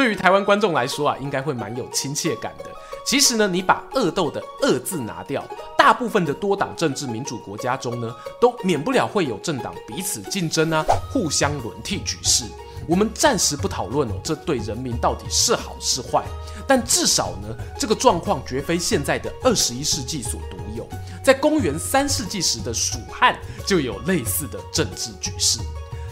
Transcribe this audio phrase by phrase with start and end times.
[0.00, 2.70] 对于台湾观众来说啊，应该会蛮有亲切感的。
[3.04, 5.44] 其实呢，你把“恶斗”的“恶”字拿掉，
[5.76, 10.82] 大部分的多党政治民主国家中呢，都免不了会有政党彼此竞争啊，
[11.12, 12.46] 互相轮替局势。
[12.88, 16.24] 我们暂时不讨论哦，这对人民到底是好是坏。
[16.66, 20.88] 但至少呢，这个状况绝非现在的二十一世纪所独有。
[21.22, 25.58] 在公元三世纪时的蜀汉就有类似的政治局势。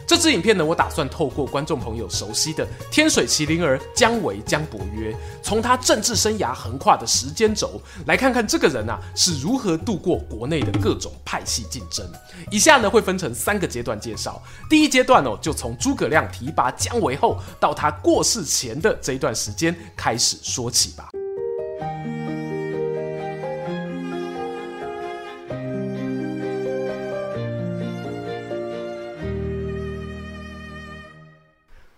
[0.08, 12.10] 这支影片呢，我打算透过观众朋友熟悉的天水麒麟儿姜维姜伯约，从他政治生涯横跨的时间轴来看看这个人啊是如何度过国内的各种派系竞争。
[12.50, 14.42] 以下呢会分成三个阶段介绍。
[14.70, 21.10] 第一阶段哦，就从诸葛亮提拔姜维后到他过世前的这一段时间开始说起吧。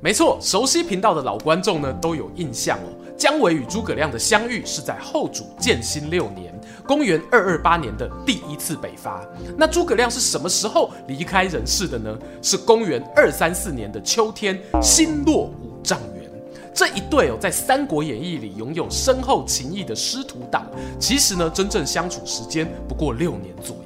[0.00, 2.92] 没错，熟悉频道的老观众呢都有印象哦。
[3.16, 6.52] 姜维与诸葛亮的相遇是在后主建兴六年，
[6.86, 9.24] 公元二二八年的第一次北伐。
[9.56, 12.16] 那诸葛亮是什么时候离开人世的呢？
[12.42, 16.30] 是公元二三四年的秋天，星落五丈原。
[16.74, 20.66] 这一对哦，在《三国演义》里拥有深厚情谊的师徒党，
[21.00, 23.74] 其实呢，真正相处时间不过六年左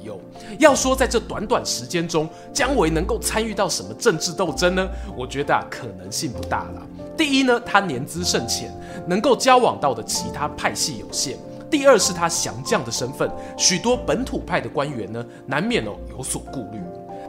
[0.59, 4.87] 要说在这短短时间中，姜维能够参与到什么政治斗争呢？
[5.15, 6.81] 我觉得啊，可能性不大了。
[7.17, 8.71] 第一呢，他年资甚浅，
[9.05, 11.35] 能够交往到的其他派系有限；
[11.69, 16.79] 第二是他降将的身份，许多本土派的官员呢，难免哦有所顾虑。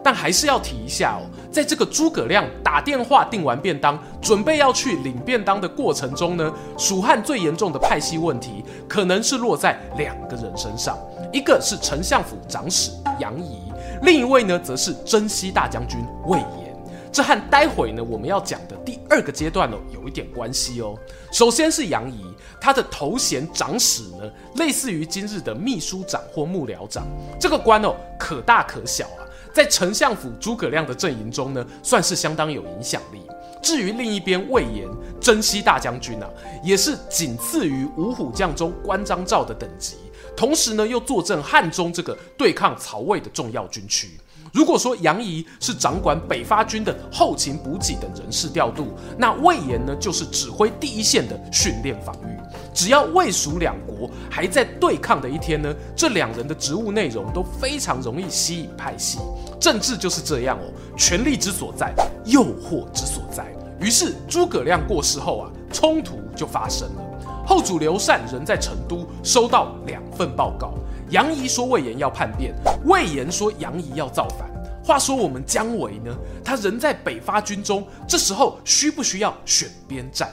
[0.05, 10.99] 但还是要提一下哦，在这个诸葛亮打电话订完便当，准备要去领便当的过程中呢，蜀汉最严重的派系问题，可能是落在两个人身上。
[11.33, 13.73] 一个是丞相府长史杨仪，
[14.03, 16.73] 另一位呢，则是征西大将军魏延。
[17.11, 20.95] 这和待会呢我们要讲的第二个阶段哦有一点关系哦。
[21.31, 22.25] 首先是杨仪，
[22.61, 27.07] 他的头衔长史呢，类似于今日的秘书长或幕僚长。
[27.39, 33.21] 这个官哦可大可小啊，在丞相府诸葛亮的阵营中呢，算是相当有影响力。
[33.63, 34.89] 至于另一边魏延，
[35.21, 36.29] 征西大将军啊，
[36.65, 39.97] 也是仅次于五虎将中关张赵的等级。
[40.37, 44.11] 同时呢，又坐镇汉中这个对抗曹魏的重要军区。
[44.53, 52.37] 如果说杨仪是掌管北伐军的后勤补给等人事调度，那魏延呢，就是指挥第一线的训练防御。
[52.75, 59.19] 只要魏蜀两国还在对抗的一天呢，这两人的职务内容都非常容易吸引派系。
[59.59, 61.95] 政治就是这样哦，权力之所在，
[62.27, 63.47] 诱惑之所在。
[63.81, 67.03] 于是诸葛亮过世后啊，冲突就发生了。
[67.53, 70.73] 后主刘禅仍在成都，收到两份报告。
[71.11, 72.55] 杨仪说魏延要叛变，
[72.87, 74.51] 魏延说杨仪要造反。
[74.83, 76.17] 话说我们姜维呢？
[76.43, 80.31] 他人在北伐军中，这时候需不需要选边站？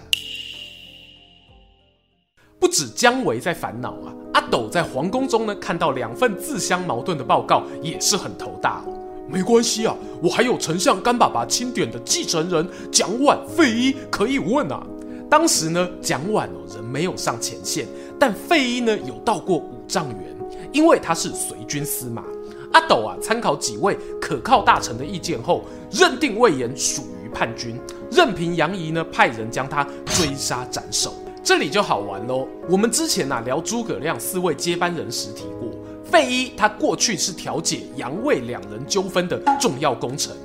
[2.57, 8.81] 不止姜维在烦恼啊，阿斗在皇宫中呢，看到两份自相矛盾的报告，也是很头大。
[9.27, 14.87] 没关系啊，我还有丞相干爸爸钦点的继承人蒋琬、费禕可以问啊。
[15.29, 17.85] 当时呢，蒋琬哦人没有上前线，
[18.19, 20.35] 但费禕呢有到过五丈原，
[20.71, 22.23] 因为他是随军司马。
[22.71, 27.79] 阿斗啊参考几位可靠大臣的意见后，认定魏延属于叛军，
[28.11, 31.13] 任凭杨仪呢派人将他追杀斩首。
[31.43, 32.47] 这里就好玩喽。
[32.69, 35.69] 我们之前啊聊诸葛亮四位接班人时提过，
[36.03, 40.35] 费禕他过去是调解杨魏两人纠纷的重要功臣，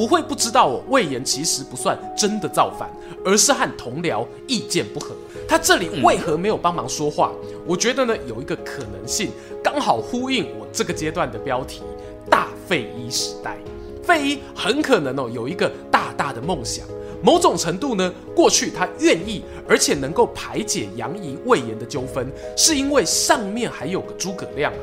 [0.00, 2.88] 不会不知道哦，魏延其实不算真的造反，
[3.22, 5.14] 而是和同僚意见不合。
[5.46, 7.30] 他这里为何没有帮忙说话？
[7.66, 9.30] 我觉得呢，有一个可能性，
[9.62, 11.82] 刚好呼应我这个阶段的标题——
[12.30, 13.58] 大费禕时代。
[14.02, 16.86] 费禕很可能哦有一个大大的梦想。
[17.22, 22.26] 某种程度呢，过去他愿意，而且能够排解杨仪、魏延的纠纷，
[22.56, 24.80] 是因为上面还有个诸葛亮啊。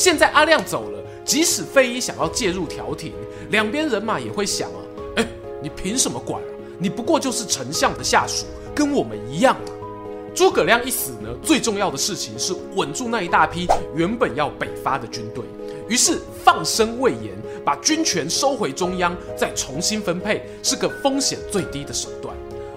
[0.00, 3.12] 现在阿亮走了，即使费祎想要介入调停，
[3.50, 4.80] 两边人马也会想啊，
[5.16, 5.26] 哎，
[5.62, 6.48] 你凭什么管啊？
[6.78, 9.72] 你不过就是丞相的下属，跟我们一样啊。
[10.34, 15.44] 诸葛亮一死呢，最重要的事情是稳住那一大批原本要北伐的军队，
[15.86, 17.38] 于是放生魏延。
[17.62, 22.34] 把军权收回中央，再重新分配，是个风险最低的手段。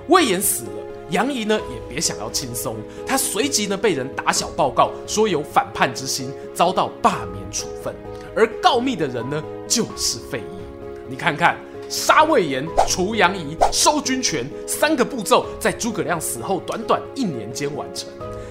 [0.10, 0.66] 魏延死，
[1.14, 2.76] 杨仪呢也别想要轻松，
[3.06, 7.94] 他随即呢被人打小报告说有反叛之心，遭到罢免处分。
[8.36, 10.84] 而告密的人呢就是费祎。
[11.08, 11.56] 你看看，
[11.88, 18.10] 杀魏延、除杨仪、收军权，三个步骤在诸葛亮死后短短一年间完成。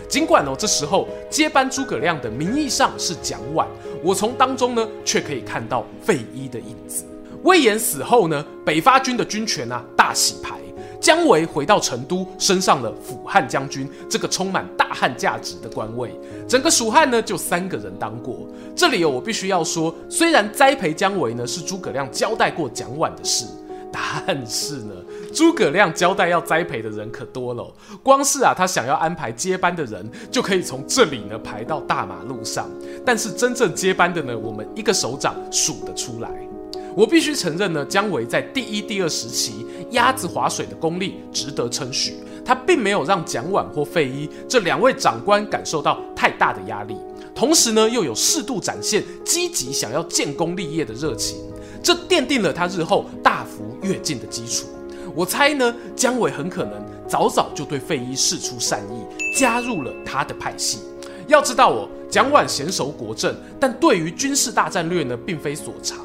[0.08, 3.66] 尽管哦，这时候接班诸葛亮的名义上是蒋琬，
[4.04, 7.04] 我从当中呢却可以看到费祎的影子。
[7.42, 10.60] 魏延死后呢，北伐军的军权啊大洗牌，
[11.02, 16.14] 姜维回到成都，升上了辅汉将军这个充满大汉价值的官位。
[16.48, 18.46] 整个蜀汉呢就三个人当过。
[18.76, 23.44] 这里哦，我必须要说，虽然栽培姜维呢是诸葛亮交代过蒋琬的事，
[23.92, 24.94] 但是呢。
[25.32, 32.70] 诸葛亮交代要栽培的人可多了，光是啊，他想要安排接班的人，就可以从这里呢排到大马路上。
[33.02, 36.30] 但是真正接班的呢，我们一个手掌数得出来。
[36.94, 42.14] 我必须承认呢，姜维在第一、第二时期鸭子划水的功力值得称许。
[42.44, 46.96] 他并没有让蒋琬或费祎这两位长官感受到太大的压力，
[47.34, 51.38] 同时呢，又有适度展现积极想要建功立业的热情，
[51.82, 54.66] 这奠定了他日后大幅跃进的基础。
[55.14, 60.80] 我猜呢，姜维很可能早早就对费祎释出善意，加入了他的派系。
[61.28, 65.98] 要知道哦，蒋琬娴熟国政，但对于军事大战略呢，并非所长。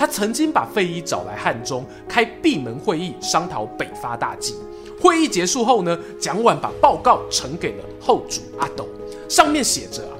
[0.00, 4.54] 他曾经把费祎找来汉中，开闭门会议，商讨北伐大计。
[4.98, 8.88] 会议结束后呢，蒋琬把报告呈给了后主阿斗，
[9.28, 10.16] 上面写着啊，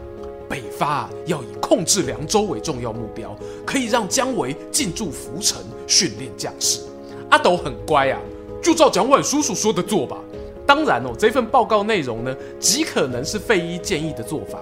[0.50, 3.34] 北伐要以控制凉州为重要目标，
[3.64, 6.82] 可以让姜维进驻浮城，训练将士。
[7.30, 8.20] 阿斗很乖啊，
[8.62, 10.18] 就照蒋琬叔叔说的做吧。
[10.66, 14.58] 当然哦，这份报告内容呢，极可能是费祎建议的做法。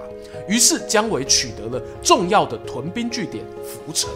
[0.47, 4.09] 于是姜维取得了重要的屯兵据点浮城。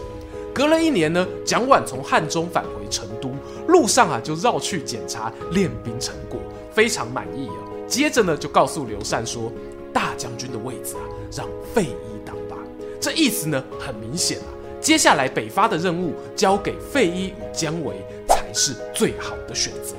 [0.54, 3.32] 隔了一年呢，蒋琬从汉中返回成都，
[3.68, 6.40] 路上啊就绕去检查练兵成果，
[6.72, 7.56] 非常满意啊。
[7.88, 9.52] 接着呢，就告诉刘禅说，
[9.92, 11.04] 大将军的位子啊，
[11.36, 12.58] 让费祎当吧。
[13.02, 14.46] 这意思呢，很明显啊。
[14.80, 17.96] 接下来北伐的任务交给费祎与姜维
[18.28, 19.96] 才是最好的选择。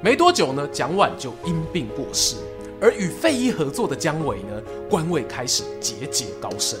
[0.00, 2.36] 没多久呢，蒋琬就因病过世，
[2.80, 4.60] 而与费祎合作的姜维呢，
[4.90, 6.78] 官位开始节节高升。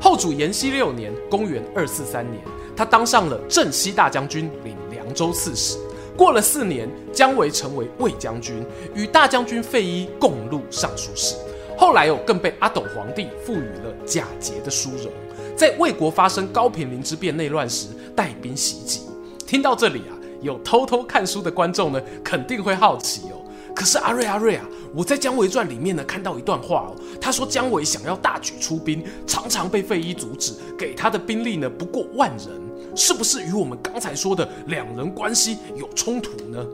[0.00, 2.42] 后主延熙六年（公元二四三年），
[2.76, 5.78] 他当上了镇西大将军，领凉州刺史。
[6.16, 8.64] 过了四年，姜维成为卫将军，
[8.94, 11.34] 与大将军费祎共录尚书事。
[11.76, 15.12] 后来哦，更被阿斗皇帝赋予了假节的殊荣。
[15.54, 19.02] 在魏国发生高平陵之变内乱时，带兵袭击。
[19.46, 23.44] 听到这里啊，有偷偷看书的观众呢，肯定会好奇哦。
[23.76, 32.48] 可是阿瑞阿瑞啊，我在《姜维传》里面呢看到一段话哦，他说姜维想要大举出兵，常常被费祎阻止，给他的兵力呢不过万人，
[32.96, 36.64] 是不是与我们刚才说的两人关系有冲突呢？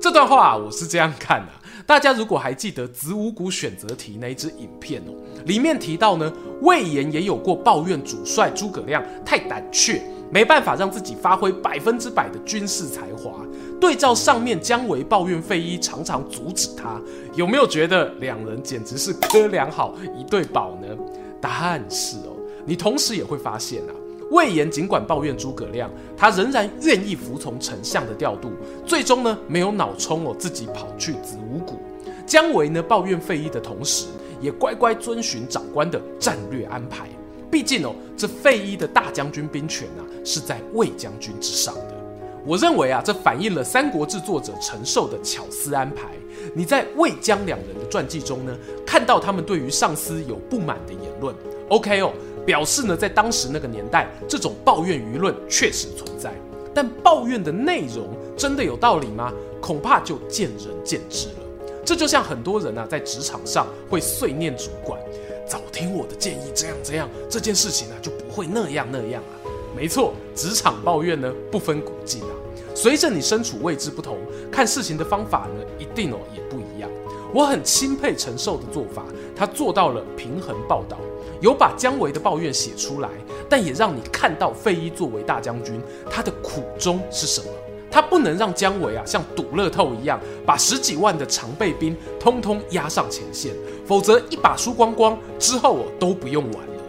[0.00, 1.52] 这段话啊，我是这样看的。
[1.86, 5.12] 大家如果还记得子午谷选择题那一支影片哦，
[5.44, 13.44] 里面提到呢，魏延也有过抱怨主帅诸葛亮太胆怯，没办法让自己发挥百分之百的军事才华。
[13.78, 16.98] 对照上面姜维抱怨费禕常常阻止他，
[17.34, 20.88] 有没有觉得两人简直是哥俩好一对宝呢？
[21.38, 22.32] 答案是哦，
[22.64, 23.92] 你同时也会发现啊。
[24.34, 28.50] 魏延尽管抱怨诸葛亮，他仍然愿意服从丞相的调度，
[28.84, 31.78] 最终呢没有脑冲哦，自己跑去子午谷。
[32.26, 34.06] 姜维呢抱怨费禕的同时，
[34.40, 37.08] 也乖乖遵循长官的战略安排。
[37.48, 41.94] 毕竟哦，这费禕的大将军兵权啊是在魏将军之上的。
[42.44, 46.10] 我认为啊，这反映了《三国志》作者陈寿的巧思安排。
[46.52, 48.52] 你在魏姜两人的传记中呢，
[48.84, 51.32] 看到他们对于上司有不满的言论。
[51.68, 52.12] OK 哦。
[52.44, 56.32] 表示呢，在当时那个年代，这种抱怨舆论确实存在，
[56.74, 59.32] 但抱怨的内容真的有道理吗？
[59.60, 61.34] 恐怕就见仁见智了。
[61.84, 65.00] 这就像很多人啊，在职场上会碎念主管，
[65.46, 69.40] 早听我的建议，这样这样，这件事情呢、啊、就不会那样那样啊。
[69.76, 72.22] 没错，职场抱怨呢不分古今，
[72.74, 74.18] 随着你身处位置不同，
[74.50, 76.90] 看事情的方法呢一定哦也不一样。
[77.32, 79.04] 我很钦佩陈寿的做法，
[79.34, 80.98] 他做到了平衡报道，
[81.40, 83.08] 有把姜维的抱怨写出来，
[83.48, 87.46] 但也让你看到费祎作为大将军，他的苦衷是什么。
[87.90, 93.54] 他不能让姜维啊像赌乐透一样，把十几万的常备兵通通押上前线，
[93.86, 96.82] 否则一把输光光之后哦都不用玩了。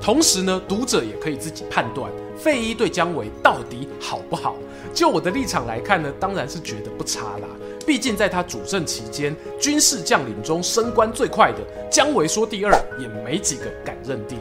[0.00, 4.56] 同时呢，读者也可以自己判断费禕对姜维到底好不好。
[4.94, 7.48] 就我的立场来看呢，当然是觉得不差啦。
[7.86, 11.58] 毕竟在他主政期间，军事将领中升官最快的
[11.90, 14.38] 姜维说第二，也没几个敢认第一。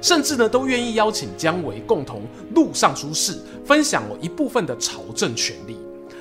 [0.00, 2.22] 甚至呢，都愿意邀请姜维共同
[2.54, 5.78] 录尚书事，分享我一部分的朝政权力。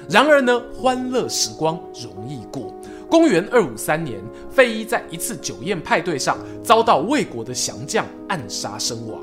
[0.10, 2.74] 然而呢，欢乐时光容易过。
[3.10, 9.22] 公元二五三年，费祎在一次酒宴派对上遭到魏国的降将暗杀身亡。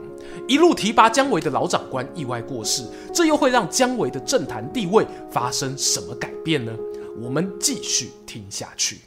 [0.51, 2.83] 一路提拔姜维的老长官意外过世，
[3.15, 6.73] 这又会让姜维的政坛地位发生什么改变呢？
[7.23, 8.99] 我们继续听下去。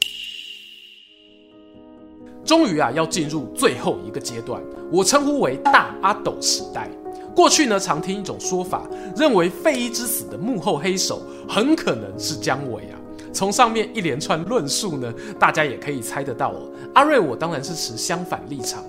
[2.46, 4.58] 终于啊，要进入最后一个阶段，
[4.90, 6.88] 我称呼为大阿斗时代。
[7.36, 12.98] 过去呢，常听一种说法，认为费禕之死的幕后黑手很可能是姜维啊。
[13.34, 16.70] 从上面一连串论述呢，大家也可以猜得到哦。
[16.94, 18.82] 阿瑞，我当然是持相反立场。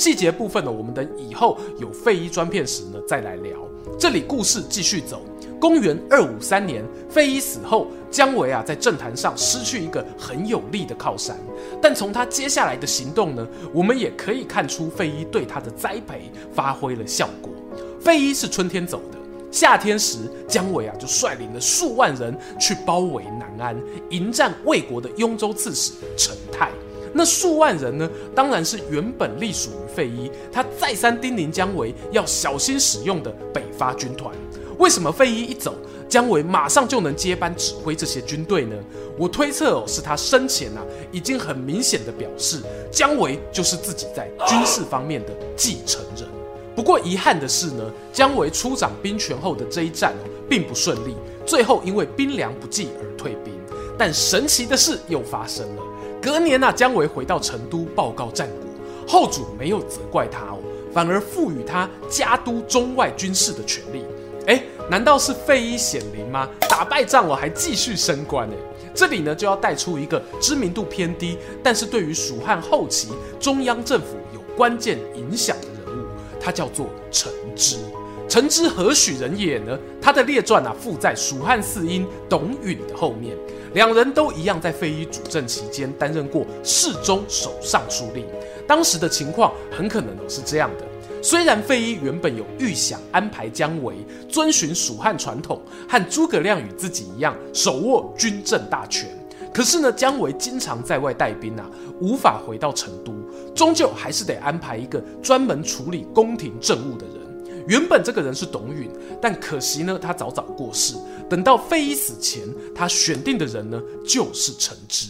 [0.00, 3.52] 细节部分呢，我们等以后有费禕专片时呢再来聊。
[3.98, 5.20] 这里故事继续走。
[5.60, 11.38] 公元二五三年，费禕死后，姜维啊在政坛上失去一个很有力的靠山。
[11.82, 17.52] 但从他接下来的行动呢，我们也可以看出费禕对他的栽培发挥了效果。
[18.00, 19.18] 费禕是春天走的，
[19.52, 23.76] 夏天时，姜维啊就率领了数万人去包围南安，
[24.08, 26.70] 迎战魏国的雍州刺史陈泰。
[27.12, 34.34] 那数万人呢，当然是原本隶属于费禕，他再三叮咛姜维要小心使用的北伐军团。
[34.78, 35.74] 为什么费禕一走，
[36.08, 38.76] 姜维马上就能接班指挥这些军队呢？
[39.18, 46.26] 我推测哦，是他生前啊已经很明显的表示，姜维就是自己在军事方面的继承人。
[46.74, 51.14] 不过遗憾的是呢，姜维出掌兵权后的这一战哦，并不顺利，
[51.44, 53.52] 最后因为兵粮不济而退兵。
[53.98, 55.82] 但神奇的事又发生了，
[56.20, 58.68] 隔年啊，姜维回到成都报告战果，
[59.08, 60.58] 后主没有责怪他哦，
[60.92, 64.04] 反而赋予他家督中外军事的权利。
[64.46, 66.48] 哎，难道是费禕显灵吗？
[66.68, 68.54] 打败仗了还继续升官哎？
[68.94, 73.08] 这里呢就要带出一个知名度偏低，但是对于蜀汉后期
[73.38, 76.06] 中央政府有关键影响的人物，
[76.40, 77.76] 他叫做陈芝。
[78.30, 79.76] 陈芝何许人也呢？
[80.00, 83.36] 他的列传啊附在蜀汉四英董允的后面，
[83.74, 88.24] 两人都一样在费祎主政期间担任过侍中、守尚书令。
[88.68, 90.86] 当时的情况很可能是这样的。
[91.20, 93.96] 虽然费祎原本有预想安排姜维
[94.28, 99.08] 遵循蜀汉传统，和诸葛亮与自己一样手握军政大权，
[99.52, 101.68] 可是呢，姜维经常在外带兵啊，
[102.00, 103.12] 无法回到成都，
[103.56, 107.29] 终究还是得安排一个专门处理宫廷政务的人。
[107.66, 108.90] 原本这个人是董允，
[109.20, 110.94] 但可惜呢，他早早过世。
[111.28, 112.42] 等到费祎死前，
[112.74, 115.08] 他选定的人呢，就是陈芝。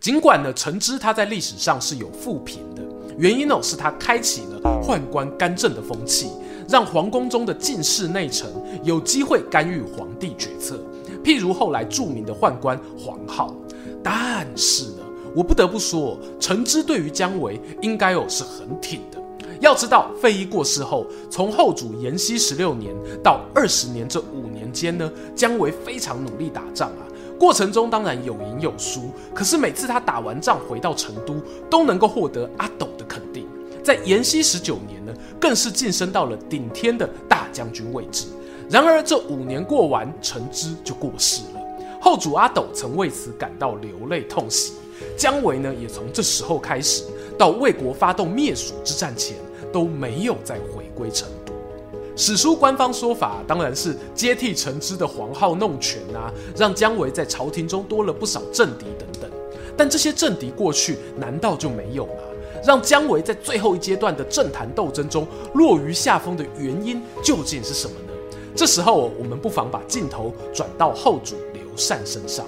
[0.00, 2.82] 尽管呢，陈芝他在历史上是有负评的。
[3.18, 6.28] 原因哦，是他开启了宦官干政的风气，
[6.68, 8.50] 让皇宫中的进士内臣
[8.82, 10.80] 有机会干预皇帝决策。
[11.22, 13.54] 譬如后来著名的宦官黄皓。
[14.02, 15.02] 但是呢，
[15.36, 19.21] 我不得不说，陈芝对于姜维应该哦是很挺的。
[19.62, 22.92] 要知道，费祎过世后，从后主延熙十六年
[23.22, 27.06] 到二十年这五年间呢，姜维非常努力打仗啊。
[27.38, 31.36] 过程中当然有赢有输，可是每次他打完仗回到成都，
[31.70, 33.46] 都能够获得阿斗的肯定。
[33.84, 38.26] 在延熙十九年呢，更是晋升到了顶天的大将军位置。
[38.68, 41.60] 然而这五年过完，陈芝就过世了。
[42.00, 44.72] 后主阿斗曾为此感到流泪痛惜。
[45.16, 47.04] 姜维呢，也从这时候开始，
[47.38, 49.36] 到魏国发动灭蜀之战前，
[49.72, 51.52] 都没有再回归成都。
[52.14, 59.30] 史书官方说法当然是接替陈芝的黄皓弄权啊，让姜维在朝廷中多了不少政敌等等。
[59.76, 62.12] 但这些政敌过去难道就没有吗？
[62.64, 68.12] 让姜维在最后一阶段的政坛斗争中落于下风的原因究竟是什么呢？
[68.54, 72.44] 这时候我们不妨把镜头转到后主刘禅身上。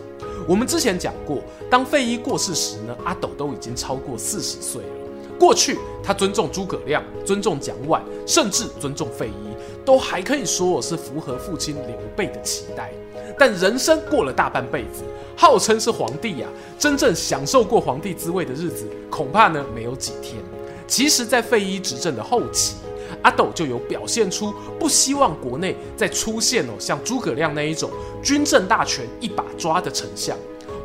[0.47, 1.39] 我们之前讲过，
[1.71, 5.04] 当费祎过世时呢，阿斗都已经超过四十岁了。
[5.45, 12.91] 过去他尊重诸葛亮，尊重蒋琬，甚至尊重费禕，都还可以说我是符合父亲刘备的期待。
[13.39, 15.03] 但人生过了大半辈子，
[15.37, 16.49] 号称是皇帝呀、
[16.79, 20.43] 真正享受过皇帝滋味的日子，恐怕呢没有几天。
[20.87, 22.77] 其实，在费禕执政的后期，
[23.21, 27.91] 阿斗就有表现出不希望国内再出现哦像诸葛亮那一种
[28.23, 30.35] 军政大权一把抓的丞相。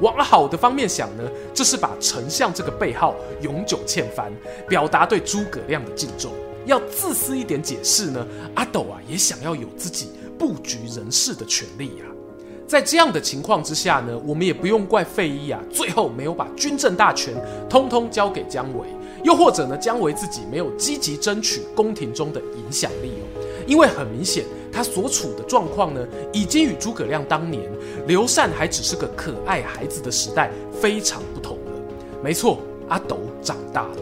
[0.02, 4.32] 往好的方面想呢，这是把丞相这个背号永久欠翻，
[4.68, 6.32] 表达对诸葛亮的敬重。
[6.66, 8.26] 要自私一点解释呢，
[8.56, 12.12] 阿斗啊也想要有自己布局人事的权利呀、啊。
[12.68, 17.34] 在这样的情况之下呢，我们也不用怪费祎啊，最后没有把军政大权
[17.68, 18.88] 通通交给姜维，
[19.24, 24.46] 又或者呢，姜维自己没有积极争取宫廷中的影响力哦，因为很明显。
[24.80, 27.70] 他所处的状况呢，已经与诸葛亮当年
[28.08, 31.72] 刘禅还只是个可爱孩子的时代非常不同了。
[32.24, 33.98] 没错，阿斗长大了。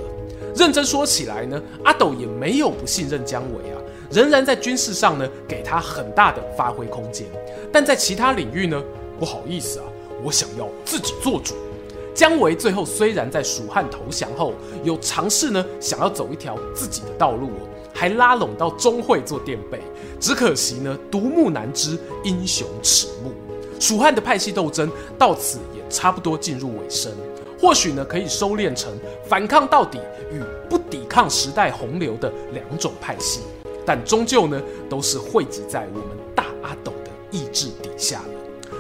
[0.55, 3.81] 认真说起来呢，阿斗也没有不信任姜维啊，
[4.12, 7.25] 仍然在军事上呢给他很大的发挥空间。
[7.74, 8.79] 但在其他领域呢，
[9.19, 9.86] 不好意思啊，
[10.24, 11.55] 我想要自己做主。
[12.17, 14.51] 姜维最后虽然在蜀汉投降后，
[14.83, 17.51] 有尝试呢想要走一条自己的道路。
[17.93, 19.79] 还拉拢到钟会做垫背，
[20.19, 23.31] 只可惜呢，独木难支，英雄迟暮。
[23.79, 27.12] 蜀汉的派系斗争到此也差不多进入尾声，
[27.59, 28.91] 或许呢可以收敛成
[29.27, 30.00] 反抗到底
[30.31, 33.41] 与不抵抗时代洪流的两种派系，
[33.86, 34.59] 但终究呢
[34.89, 38.21] 都是汇集在我们大阿斗的意志底下。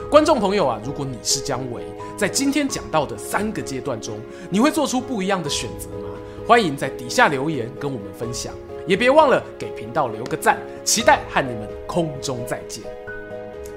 [0.09, 1.83] 观众朋友啊，如果你是姜维，
[2.15, 4.17] 在今天讲到的三个阶段中，
[4.49, 6.15] 你会做出不一样的选择吗？
[6.47, 8.53] 欢迎在底下留言跟我们分享。
[8.85, 12.85] 也别忘了给频道留个赞，期待和你们空中再见。